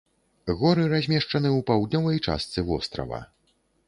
Горы 0.59 0.85
размешчаны 0.93 1.49
ў 1.51 1.59
паўднёвай 1.67 2.17
частцы 2.27 2.65
вострава. 2.71 3.21